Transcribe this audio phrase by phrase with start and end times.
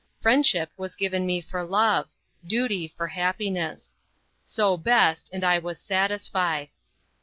[0.19, 2.07] Friendship was given me for love
[2.47, 3.97] duty for happiness.
[4.43, 6.69] So best, and I was satisfied.